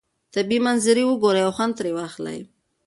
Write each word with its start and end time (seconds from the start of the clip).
طبیعي 0.33 0.59
منظرې 0.65 1.03
وګورئ 1.05 1.41
او 1.45 1.51
خوند 1.57 1.73
ترې 1.77 1.91
واخلئ. 1.95 2.39